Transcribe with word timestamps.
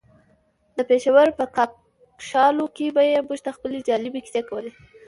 د 0.77 0.79
پېښور 0.89 1.27
په 1.37 1.45
کاکشالو 1.55 2.65
کې 2.75 2.87
به 2.95 3.01
يې 3.09 3.17
موږ 3.27 3.39
ته 3.45 3.51
خپلې 3.57 3.85
جالبې 3.87 4.19
کيسې 4.25 4.41
کولې. 4.49 4.71